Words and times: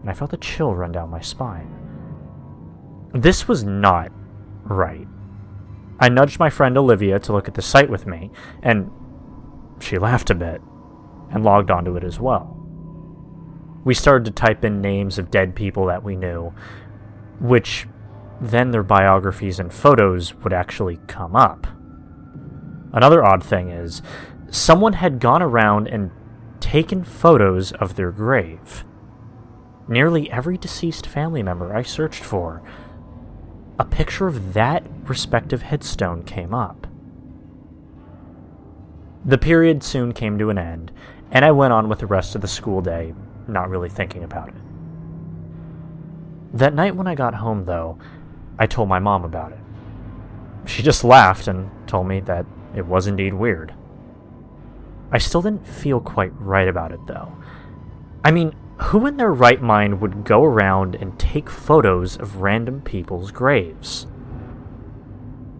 And 0.00 0.08
I 0.08 0.14
felt 0.14 0.32
a 0.32 0.38
chill 0.38 0.74
run 0.74 0.92
down 0.92 1.10
my 1.10 1.20
spine. 1.20 1.70
This 3.12 3.48
was 3.48 3.64
not 3.64 4.12
right. 4.70 5.06
I 5.98 6.08
nudged 6.08 6.38
my 6.38 6.48
friend 6.48 6.78
Olivia 6.78 7.18
to 7.18 7.32
look 7.32 7.48
at 7.48 7.54
the 7.54 7.62
site 7.62 7.90
with 7.90 8.06
me, 8.06 8.30
and 8.62 8.90
she 9.80 9.98
laughed 9.98 10.30
a 10.30 10.34
bit 10.34 10.62
and 11.30 11.44
logged 11.44 11.70
onto 11.70 11.96
it 11.96 12.04
as 12.04 12.18
well. 12.18 12.56
We 13.84 13.94
started 13.94 14.24
to 14.26 14.30
type 14.30 14.64
in 14.64 14.80
names 14.80 15.18
of 15.18 15.30
dead 15.30 15.54
people 15.54 15.86
that 15.86 16.02
we 16.02 16.16
knew, 16.16 16.54
which 17.40 17.86
then 18.40 18.70
their 18.70 18.82
biographies 18.82 19.58
and 19.58 19.72
photos 19.72 20.34
would 20.36 20.52
actually 20.52 20.98
come 21.06 21.36
up. 21.36 21.66
Another 22.92 23.24
odd 23.24 23.44
thing 23.44 23.70
is, 23.70 24.02
someone 24.50 24.94
had 24.94 25.20
gone 25.20 25.42
around 25.42 25.86
and 25.86 26.10
taken 26.60 27.04
photos 27.04 27.72
of 27.72 27.96
their 27.96 28.10
grave. 28.10 28.84
Nearly 29.88 30.30
every 30.30 30.56
deceased 30.56 31.06
family 31.06 31.42
member 31.42 31.74
I 31.74 31.82
searched 31.82 32.22
for, 32.22 32.62
a 33.80 33.84
picture 33.86 34.26
of 34.26 34.52
that 34.52 34.84
respective 35.04 35.62
headstone 35.62 36.22
came 36.22 36.52
up. 36.52 36.86
The 39.24 39.38
period 39.38 39.82
soon 39.82 40.12
came 40.12 40.38
to 40.38 40.50
an 40.50 40.58
end, 40.58 40.92
and 41.30 41.46
I 41.46 41.52
went 41.52 41.72
on 41.72 41.88
with 41.88 42.00
the 42.00 42.06
rest 42.06 42.34
of 42.34 42.42
the 42.42 42.46
school 42.46 42.82
day, 42.82 43.14
not 43.48 43.70
really 43.70 43.88
thinking 43.88 44.22
about 44.22 44.50
it. 44.50 44.54
That 46.52 46.74
night 46.74 46.94
when 46.94 47.06
I 47.06 47.14
got 47.14 47.36
home, 47.36 47.64
though, 47.64 47.98
I 48.58 48.66
told 48.66 48.90
my 48.90 48.98
mom 48.98 49.24
about 49.24 49.52
it. 49.52 49.60
She 50.66 50.82
just 50.82 51.02
laughed 51.02 51.48
and 51.48 51.70
told 51.88 52.06
me 52.06 52.20
that 52.20 52.44
it 52.76 52.84
was 52.84 53.06
indeed 53.06 53.32
weird. 53.32 53.72
I 55.10 55.16
still 55.16 55.40
didn't 55.40 55.66
feel 55.66 56.00
quite 56.00 56.38
right 56.38 56.68
about 56.68 56.92
it, 56.92 57.00
though. 57.06 57.32
I 58.22 58.30
mean, 58.30 58.54
who 58.80 59.06
in 59.06 59.16
their 59.16 59.32
right 59.32 59.60
mind 59.60 60.00
would 60.00 60.24
go 60.24 60.44
around 60.44 60.94
and 60.94 61.18
take 61.18 61.50
photos 61.50 62.16
of 62.16 62.36
random 62.36 62.80
people's 62.80 63.30
graves? 63.30 64.06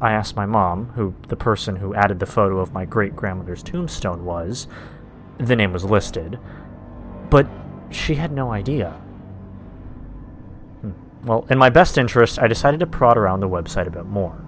I 0.00 0.12
asked 0.12 0.34
my 0.34 0.46
mom, 0.46 0.88
who 0.94 1.14
the 1.28 1.36
person 1.36 1.76
who 1.76 1.94
added 1.94 2.18
the 2.18 2.26
photo 2.26 2.58
of 2.58 2.72
my 2.72 2.84
great 2.84 3.14
grandmother's 3.14 3.62
tombstone 3.62 4.24
was. 4.24 4.66
The 5.38 5.54
name 5.54 5.72
was 5.72 5.84
listed, 5.84 6.40
but 7.30 7.46
she 7.90 8.16
had 8.16 8.32
no 8.32 8.50
idea. 8.50 8.90
Hmm. 10.80 10.92
Well, 11.24 11.46
in 11.50 11.58
my 11.58 11.70
best 11.70 11.98
interest, 11.98 12.40
I 12.40 12.48
decided 12.48 12.80
to 12.80 12.86
prod 12.86 13.16
around 13.16 13.40
the 13.40 13.48
website 13.48 13.86
a 13.86 13.90
bit 13.90 14.06
more. 14.06 14.44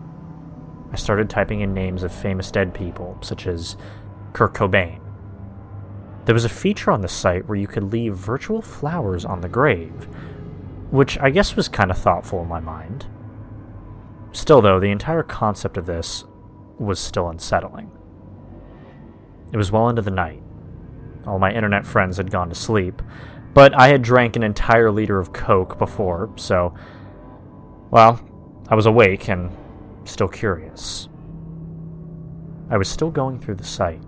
I 0.90 0.96
started 0.96 1.30
typing 1.30 1.60
in 1.60 1.74
names 1.74 2.02
of 2.02 2.12
famous 2.12 2.50
dead 2.50 2.74
people, 2.74 3.18
such 3.20 3.46
as 3.46 3.76
Kurt 4.32 4.54
Cobain. 4.54 5.03
There 6.24 6.34
was 6.34 6.44
a 6.44 6.48
feature 6.48 6.90
on 6.90 7.02
the 7.02 7.08
site 7.08 7.46
where 7.46 7.58
you 7.58 7.66
could 7.66 7.92
leave 7.92 8.14
virtual 8.14 8.62
flowers 8.62 9.24
on 9.24 9.40
the 9.40 9.48
grave, 9.48 10.08
which 10.90 11.18
I 11.18 11.30
guess 11.30 11.56
was 11.56 11.68
kind 11.68 11.90
of 11.90 11.98
thoughtful 11.98 12.42
in 12.42 12.48
my 12.48 12.60
mind. 12.60 13.06
Still, 14.32 14.62
though, 14.62 14.80
the 14.80 14.90
entire 14.90 15.22
concept 15.22 15.76
of 15.76 15.86
this 15.86 16.24
was 16.78 16.98
still 16.98 17.28
unsettling. 17.28 17.90
It 19.52 19.56
was 19.56 19.70
well 19.70 19.88
into 19.88 20.02
the 20.02 20.10
night. 20.10 20.42
All 21.26 21.38
my 21.38 21.52
internet 21.52 21.86
friends 21.86 22.16
had 22.16 22.30
gone 22.30 22.48
to 22.48 22.54
sleep, 22.54 23.00
but 23.52 23.72
I 23.74 23.88
had 23.88 24.02
drank 24.02 24.34
an 24.34 24.42
entire 24.42 24.90
liter 24.90 25.18
of 25.18 25.32
Coke 25.32 25.78
before, 25.78 26.32
so, 26.36 26.74
well, 27.90 28.20
I 28.68 28.74
was 28.74 28.86
awake 28.86 29.28
and 29.28 29.56
still 30.04 30.28
curious. 30.28 31.08
I 32.70 32.76
was 32.76 32.88
still 32.88 33.10
going 33.10 33.38
through 33.38 33.56
the 33.56 33.64
site, 33.64 34.02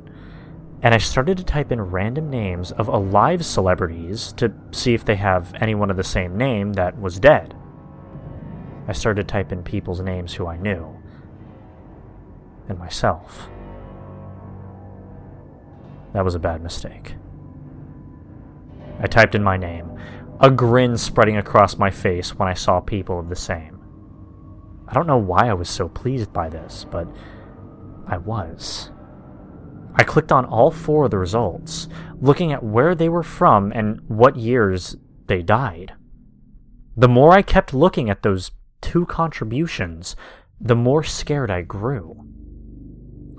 and 0.82 0.94
I 0.94 0.98
started 0.98 1.38
to 1.38 1.44
type 1.44 1.72
in 1.72 1.80
random 1.80 2.30
names 2.30 2.70
of 2.72 2.88
alive 2.88 3.44
celebrities 3.44 4.32
to 4.34 4.52
see 4.72 4.94
if 4.94 5.04
they 5.04 5.16
have 5.16 5.54
anyone 5.60 5.90
of 5.90 5.96
the 5.96 6.04
same 6.04 6.36
name 6.36 6.74
that 6.74 7.00
was 7.00 7.18
dead. 7.18 7.56
I 8.86 8.92
started 8.92 9.26
to 9.26 9.32
type 9.32 9.52
in 9.52 9.62
people's 9.62 10.00
names 10.00 10.34
who 10.34 10.46
I 10.46 10.58
knew, 10.58 10.96
and 12.68 12.78
myself. 12.78 13.48
That 16.12 16.24
was 16.24 16.34
a 16.34 16.40
bad 16.40 16.62
mistake. 16.62 17.14
I 19.00 19.06
typed 19.06 19.34
in 19.34 19.42
my 19.42 19.56
name, 19.56 19.98
a 20.40 20.50
grin 20.50 20.96
spreading 20.96 21.36
across 21.36 21.76
my 21.76 21.90
face 21.90 22.34
when 22.38 22.48
I 22.48 22.54
saw 22.54 22.80
people 22.80 23.18
of 23.18 23.28
the 23.28 23.36
same. 23.36 23.80
I 24.88 24.94
don't 24.94 25.06
know 25.06 25.16
why 25.16 25.48
I 25.48 25.54
was 25.54 25.68
so 25.68 25.88
pleased 25.88 26.32
by 26.32 26.48
this, 26.48 26.86
but 26.90 27.08
I 28.06 28.18
was. 28.18 28.90
I 29.96 30.04
clicked 30.04 30.30
on 30.30 30.44
all 30.44 30.70
four 30.70 31.06
of 31.06 31.10
the 31.10 31.18
results, 31.18 31.88
looking 32.20 32.52
at 32.52 32.62
where 32.62 32.94
they 32.94 33.08
were 33.08 33.22
from 33.22 33.72
and 33.72 34.00
what 34.08 34.36
years 34.36 34.96
they 35.26 35.42
died. 35.42 35.94
The 36.96 37.08
more 37.08 37.32
I 37.32 37.42
kept 37.42 37.74
looking 37.74 38.08
at 38.08 38.22
those 38.22 38.52
two 38.80 39.06
contributions, 39.06 40.14
the 40.60 40.76
more 40.76 41.02
scared 41.02 41.50
I 41.50 41.62
grew. 41.62 42.22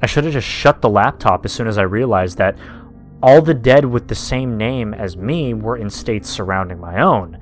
I 0.02 0.06
should 0.06 0.26
have 0.26 0.34
just 0.34 0.48
shut 0.48 0.82
the 0.82 0.90
laptop 0.90 1.46
as 1.46 1.52
soon 1.52 1.68
as 1.68 1.78
I 1.78 1.84
realized 1.84 2.38
that 2.38 2.58
all 3.22 3.42
the 3.42 3.54
dead 3.54 3.86
with 3.86 4.08
the 4.08 4.16
same 4.16 4.58
name 4.58 4.94
as 4.94 5.18
me 5.18 5.54
were 5.54 5.78
in 5.78 5.90
states 5.90 6.30
surrounding 6.30 6.80
my 6.80 7.02
own. 7.02 7.40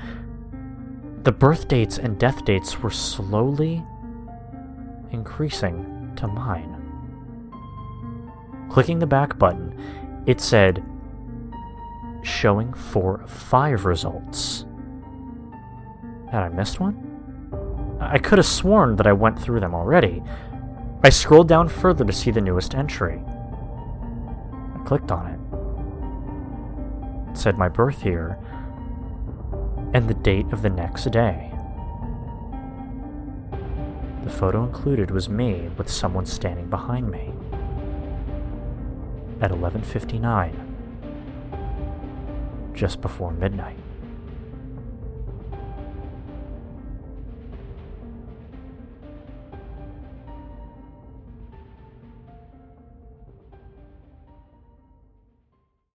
The 1.23 1.31
birth 1.31 1.67
dates 1.67 1.97
and 1.97 2.19
death 2.19 2.45
dates 2.45 2.79
were 2.79 2.91
slowly 2.91 3.83
increasing 5.11 6.13
to 6.17 6.27
mine. 6.27 6.74
Clicking 8.75 8.99
the 8.99 9.07
back 9.07 9.39
button, 9.39 9.73
it 10.25 10.41
said, 10.41 10.83
showing 12.23 12.73
four 12.73 13.21
of 13.21 13.29
five 13.29 13.85
results. 13.85 14.65
Had 16.29 16.43
I 16.43 16.49
missed 16.49 16.81
one? 16.81 16.97
I 18.01 18.17
could 18.17 18.37
have 18.37 18.45
sworn 18.45 18.97
that 18.97 19.07
I 19.07 19.13
went 19.13 19.41
through 19.41 19.61
them 19.61 19.73
already. 19.73 20.21
I 21.05 21.09
scrolled 21.09 21.47
down 21.47 21.69
further 21.69 22.03
to 22.03 22.11
see 22.11 22.31
the 22.31 22.41
newest 22.41 22.75
entry. 22.75 23.23
I 24.75 24.79
clicked 24.85 25.09
on 25.09 25.27
it. 25.27 25.39
It 27.31 27.37
said 27.37 27.57
my 27.57 27.69
birth 27.69 28.03
year 28.03 28.37
and 29.93 30.09
the 30.09 30.15
date 30.15 30.51
of 30.51 30.63
the 30.63 30.69
next 30.69 31.09
day. 31.11 31.49
The 34.25 34.29
photo 34.29 34.65
included 34.65 35.11
was 35.11 35.29
me 35.29 35.69
with 35.77 35.89
someone 35.89 36.25
standing 36.25 36.69
behind 36.69 37.09
me. 37.09 37.31
At 39.41 39.51
11:59, 39.51 40.53
just 42.73 43.01
before 43.01 43.31
midnight. 43.31 43.84